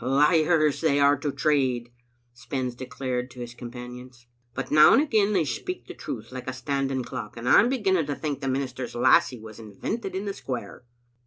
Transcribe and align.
"Liars 0.03 0.81
they 0.81 0.99
are 0.99 1.15
to 1.17 1.31
trade," 1.31 1.91
Spens 2.33 2.73
declared 2.73 3.29
to 3.29 3.39
his 3.39 3.53
com 3.53 3.69
panions, 3.69 4.25
'* 4.37 4.53
but 4.55 4.71
now 4.71 4.93
and 4.95 5.01
again 5.03 5.33
they 5.33 5.45
speak 5.45 5.85
truth, 5.99 6.31
like 6.31 6.49
a 6.49 6.53
standing 6.53 7.03
clock, 7.03 7.37
and 7.37 7.47
I*m 7.47 7.69
beginning 7.69 8.07
to 8.07 8.15
think 8.15 8.39
the 8.41 8.47
minis 8.47 8.75
ter's 8.75 8.95
lassie 8.95 9.37
was 9.39 9.59
invented 9.59 10.15
in 10.15 10.25
the 10.25 10.33
square." 10.33 10.85